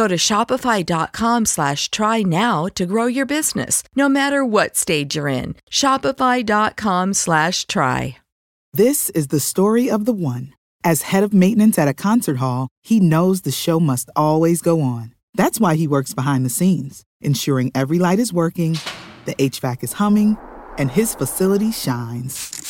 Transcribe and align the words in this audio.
Go 0.00 0.08
to 0.08 0.16
shopify.com 0.16 1.44
slash 1.44 1.90
try 1.90 2.22
now 2.22 2.68
to 2.74 2.86
grow 2.86 3.04
your 3.04 3.26
business, 3.26 3.82
no 3.94 4.08
matter 4.08 4.42
what 4.42 4.74
stage 4.74 5.14
you're 5.14 5.28
in. 5.28 5.56
Shopify.com 5.70 7.12
slash 7.12 7.66
try. 7.66 8.16
This 8.72 9.10
is 9.10 9.26
the 9.26 9.40
story 9.40 9.90
of 9.90 10.06
the 10.06 10.14
one. 10.14 10.54
As 10.82 11.02
head 11.02 11.22
of 11.22 11.34
maintenance 11.34 11.78
at 11.78 11.86
a 11.86 11.92
concert 11.92 12.38
hall, 12.38 12.68
he 12.82 12.98
knows 12.98 13.42
the 13.42 13.52
show 13.52 13.78
must 13.78 14.08
always 14.16 14.62
go 14.62 14.80
on. 14.80 15.14
That's 15.34 15.60
why 15.60 15.74
he 15.74 15.86
works 15.86 16.14
behind 16.14 16.46
the 16.46 16.56
scenes, 16.58 17.02
ensuring 17.20 17.70
every 17.74 17.98
light 17.98 18.18
is 18.18 18.32
working, 18.32 18.78
the 19.26 19.34
HVAC 19.34 19.84
is 19.84 19.92
humming, 19.92 20.38
and 20.78 20.90
his 20.90 21.14
facility 21.14 21.72
shines. 21.72 22.69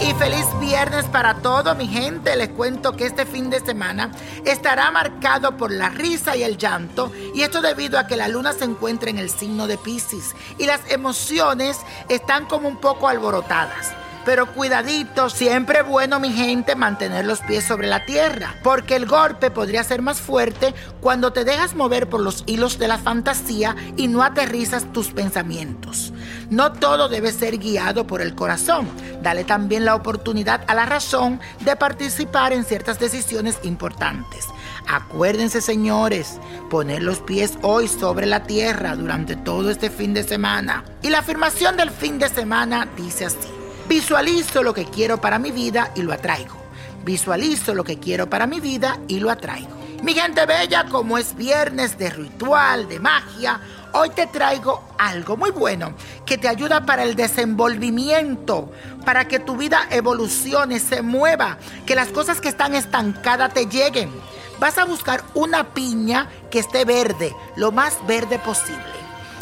Y 0.00 0.12
feliz 0.14 0.46
viernes 0.58 1.04
para 1.04 1.36
todo 1.36 1.76
mi 1.76 1.86
gente. 1.86 2.34
Les 2.34 2.48
cuento 2.48 2.96
que 2.96 3.06
este 3.06 3.24
fin 3.24 3.50
de 3.50 3.60
semana 3.60 4.10
estará 4.44 4.90
marcado 4.90 5.56
por 5.56 5.70
la 5.70 5.90
risa 5.90 6.36
y 6.36 6.42
el 6.42 6.58
llanto 6.58 7.12
y 7.32 7.42
esto 7.42 7.62
debido 7.62 8.00
a 8.00 8.08
que 8.08 8.16
la 8.16 8.26
luna 8.26 8.52
se 8.52 8.64
encuentra 8.64 9.10
en 9.10 9.18
el 9.18 9.30
signo 9.30 9.68
de 9.68 9.78
Pisces 9.78 10.34
y 10.58 10.66
las 10.66 10.80
emociones 10.90 11.78
están 12.08 12.46
como 12.46 12.66
un 12.66 12.78
poco 12.78 13.06
alborotadas. 13.06 14.03
Pero 14.24 14.52
cuidadito, 14.52 15.28
siempre 15.28 15.80
es 15.80 15.86
bueno 15.86 16.18
mi 16.18 16.32
gente 16.32 16.74
mantener 16.76 17.26
los 17.26 17.40
pies 17.40 17.64
sobre 17.64 17.86
la 17.88 18.06
tierra, 18.06 18.54
porque 18.62 18.96
el 18.96 19.06
golpe 19.06 19.50
podría 19.50 19.84
ser 19.84 20.00
más 20.00 20.20
fuerte 20.20 20.74
cuando 21.00 21.32
te 21.32 21.44
dejas 21.44 21.74
mover 21.74 22.08
por 22.08 22.20
los 22.20 22.42
hilos 22.46 22.78
de 22.78 22.88
la 22.88 22.98
fantasía 22.98 23.76
y 23.96 24.08
no 24.08 24.22
aterrizas 24.22 24.90
tus 24.92 25.08
pensamientos. 25.08 26.12
No 26.48 26.72
todo 26.72 27.08
debe 27.08 27.32
ser 27.32 27.58
guiado 27.58 28.06
por 28.06 28.22
el 28.22 28.34
corazón. 28.34 28.88
Dale 29.22 29.44
también 29.44 29.84
la 29.84 29.94
oportunidad 29.94 30.62
a 30.68 30.74
la 30.74 30.86
razón 30.86 31.40
de 31.60 31.76
participar 31.76 32.52
en 32.52 32.64
ciertas 32.64 32.98
decisiones 32.98 33.58
importantes. 33.62 34.46
Acuérdense, 34.86 35.60
señores, 35.60 36.38
poner 36.70 37.02
los 37.02 37.20
pies 37.20 37.58
hoy 37.62 37.88
sobre 37.88 38.26
la 38.26 38.44
tierra 38.44 38.96
durante 38.96 39.36
todo 39.36 39.70
este 39.70 39.90
fin 39.90 40.14
de 40.14 40.22
semana. 40.22 40.84
Y 41.02 41.10
la 41.10 41.20
afirmación 41.20 41.76
del 41.76 41.90
fin 41.90 42.18
de 42.18 42.28
semana 42.28 42.88
dice 42.96 43.26
así. 43.26 43.53
Visualizo 43.88 44.62
lo 44.62 44.72
que 44.72 44.86
quiero 44.86 45.20
para 45.20 45.38
mi 45.38 45.50
vida 45.50 45.92
y 45.94 46.02
lo 46.02 46.12
atraigo. 46.12 46.56
Visualizo 47.04 47.74
lo 47.74 47.84
que 47.84 47.98
quiero 47.98 48.30
para 48.30 48.46
mi 48.46 48.58
vida 48.58 48.98
y 49.08 49.20
lo 49.20 49.30
atraigo. 49.30 49.68
Mi 50.02 50.14
gente 50.14 50.46
bella, 50.46 50.86
como 50.86 51.18
es 51.18 51.36
viernes 51.36 51.98
de 51.98 52.08
ritual, 52.08 52.88
de 52.88 52.98
magia, 52.98 53.60
hoy 53.92 54.08
te 54.10 54.26
traigo 54.26 54.82
algo 54.98 55.36
muy 55.36 55.50
bueno 55.50 55.92
que 56.24 56.38
te 56.38 56.48
ayuda 56.48 56.86
para 56.86 57.02
el 57.02 57.14
desenvolvimiento, 57.14 58.72
para 59.04 59.28
que 59.28 59.38
tu 59.38 59.56
vida 59.56 59.86
evolucione, 59.90 60.80
se 60.80 61.02
mueva, 61.02 61.58
que 61.84 61.94
las 61.94 62.08
cosas 62.08 62.40
que 62.40 62.48
están 62.48 62.74
estancadas 62.74 63.52
te 63.52 63.66
lleguen. 63.66 64.10
Vas 64.58 64.78
a 64.78 64.84
buscar 64.86 65.22
una 65.34 65.74
piña 65.74 66.30
que 66.50 66.60
esté 66.60 66.86
verde, 66.86 67.34
lo 67.56 67.70
más 67.70 67.98
verde 68.06 68.38
posible. 68.38 68.82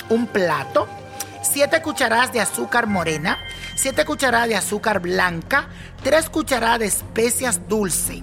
Un 0.09 0.27
plato, 0.27 0.89
7 1.43 1.81
cucharadas 1.81 2.33
de 2.33 2.41
azúcar 2.41 2.87
morena, 2.89 3.39
7 3.75 4.05
cucharadas 4.05 4.49
de 4.49 4.57
azúcar 4.57 5.01
blanca, 5.01 5.69
3 6.03 6.31
cucharadas 6.31 6.79
de 6.81 6.87
especias 6.87 7.69
dulce, 7.69 8.23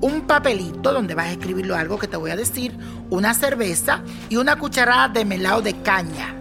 un 0.00 0.26
papelito 0.26 0.92
donde 0.92 1.14
vas 1.14 1.26
a 1.26 1.32
escribirlo 1.32 1.76
algo 1.76 1.98
que 1.98 2.08
te 2.08 2.16
voy 2.16 2.30
a 2.30 2.36
decir, 2.36 2.76
una 3.10 3.34
cerveza 3.34 4.02
y 4.28 4.36
una 4.36 4.56
cucharada 4.56 5.08
de 5.08 5.24
melado 5.24 5.62
de 5.62 5.80
caña. 5.82 6.36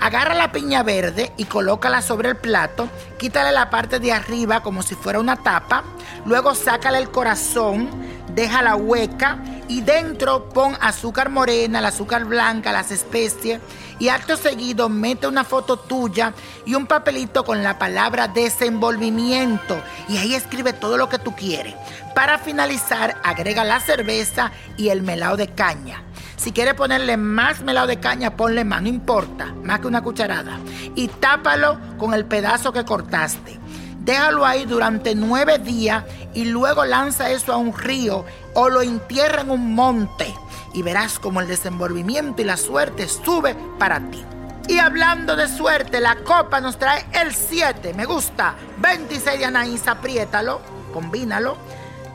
Agarra 0.00 0.34
la 0.34 0.52
piña 0.52 0.84
verde 0.84 1.32
y 1.36 1.44
colócala 1.44 2.02
sobre 2.02 2.28
el 2.30 2.36
plato, 2.36 2.88
quítale 3.18 3.50
la 3.50 3.68
parte 3.68 3.98
de 3.98 4.12
arriba 4.12 4.62
como 4.62 4.82
si 4.82 4.94
fuera 4.94 5.18
una 5.18 5.36
tapa, 5.36 5.82
luego 6.24 6.54
sácale 6.54 6.98
el 6.98 7.10
corazón, 7.10 7.90
deja 8.32 8.62
la 8.62 8.76
hueca 8.76 9.42
y 9.66 9.80
dentro 9.80 10.48
pon 10.50 10.76
azúcar 10.80 11.30
morena, 11.30 11.80
el 11.80 11.84
azúcar 11.84 12.26
blanca, 12.26 12.70
las 12.70 12.92
especies 12.92 13.60
y 13.98 14.08
acto 14.08 14.36
seguido 14.36 14.88
mete 14.88 15.26
una 15.26 15.44
foto 15.44 15.78
tuya 15.78 16.32
y 16.64 16.74
un 16.74 16.86
papelito 16.86 17.44
con 17.44 17.62
la 17.62 17.78
palabra 17.78 18.28
desenvolvimiento 18.28 19.80
y 20.08 20.16
ahí 20.16 20.34
escribe 20.34 20.72
todo 20.72 20.96
lo 20.96 21.08
que 21.08 21.18
tú 21.18 21.34
quieres. 21.34 21.74
Para 22.14 22.38
finalizar, 22.38 23.20
agrega 23.22 23.64
la 23.64 23.80
cerveza 23.80 24.52
y 24.76 24.88
el 24.88 25.02
melado 25.02 25.36
de 25.36 25.48
caña. 25.48 26.02
Si 26.36 26.52
quieres 26.52 26.74
ponerle 26.74 27.16
más 27.16 27.62
melado 27.62 27.88
de 27.88 27.98
caña, 27.98 28.36
ponle 28.36 28.64
más, 28.64 28.82
no 28.82 28.88
importa, 28.88 29.46
más 29.62 29.80
que 29.80 29.88
una 29.88 30.02
cucharada. 30.02 30.58
Y 30.94 31.08
tápalo 31.08 31.78
con 31.98 32.14
el 32.14 32.24
pedazo 32.24 32.72
que 32.72 32.84
cortaste. 32.84 33.58
Déjalo 34.00 34.46
ahí 34.46 34.64
durante 34.64 35.14
nueve 35.14 35.58
días 35.58 36.04
y 36.34 36.44
luego 36.46 36.84
lanza 36.84 37.30
eso 37.30 37.52
a 37.52 37.56
un 37.56 37.76
río 37.76 38.24
o 38.54 38.68
lo 38.68 38.80
entierra 38.80 39.42
en 39.42 39.50
un 39.50 39.74
monte 39.74 40.34
y 40.78 40.82
verás 40.82 41.18
como 41.18 41.40
el 41.40 41.48
desenvolvimiento 41.48 42.40
y 42.40 42.44
la 42.44 42.56
suerte 42.56 43.08
sube 43.08 43.56
para 43.80 43.98
ti. 44.10 44.24
Y 44.68 44.78
hablando 44.78 45.34
de 45.34 45.48
suerte, 45.48 46.00
la 46.00 46.16
copa 46.16 46.60
nos 46.60 46.78
trae 46.78 47.04
el 47.20 47.34
7, 47.34 47.94
me 47.94 48.04
gusta, 48.04 48.54
26 48.80 49.40
de 49.40 49.44
Anaís, 49.44 49.88
apriétalo. 49.88 50.60
combínalo, 50.92 51.56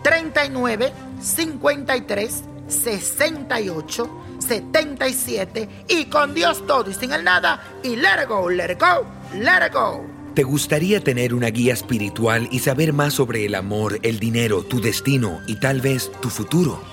39 0.02 0.94
53 1.22 2.44
68 2.68 4.10
77 4.40 5.70
y 5.90 6.06
con 6.06 6.34
Dios 6.34 6.66
todo 6.66 6.90
y 6.90 6.94
sin 6.94 7.12
el 7.12 7.24
nada 7.24 7.62
y 7.84 7.98
let 7.98 8.24
it 8.24 8.30
go, 8.30 8.50
let 8.50 8.72
it 8.72 8.80
go, 8.80 9.06
let 9.34 9.68
it 9.68 9.74
go. 9.74 10.06
¿Te 10.36 10.44
gustaría 10.44 11.02
tener 11.04 11.34
una 11.34 11.48
guía 11.48 11.74
espiritual 11.74 12.48
y 12.50 12.60
saber 12.60 12.94
más 12.94 13.14
sobre 13.14 13.46
el 13.46 13.56
amor, 13.56 14.00
el 14.04 14.20
dinero, 14.20 14.64
tu 14.64 14.80
destino 14.80 15.42
y 15.48 15.60
tal 15.60 15.82
vez 15.82 16.12
tu 16.22 16.30
futuro? 16.30 16.93